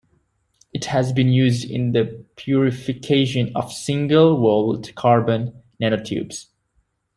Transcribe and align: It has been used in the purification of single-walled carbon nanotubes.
It 0.73 0.85
has 0.85 1.13
been 1.13 1.29
used 1.29 1.63
in 1.63 1.91
the 1.91 2.25
purification 2.35 3.51
of 3.55 3.71
single-walled 3.71 4.95
carbon 4.95 5.61
nanotubes. 5.79 6.47